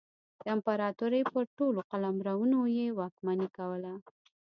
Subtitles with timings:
[0.41, 3.93] د امپراتورۍ پر ټولو قلمرونو یې واکمني کوله.